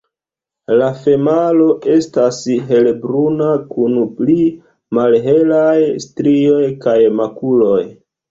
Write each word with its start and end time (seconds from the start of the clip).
La 0.81 0.85
femalo 1.01 1.65
estas 1.95 2.39
helbruna, 2.71 3.51
kun 3.75 3.93
pli 4.21 4.47
malhelaj 4.99 5.77
strioj 6.07 6.65
kaj 6.87 6.97
makuloj. 7.21 7.81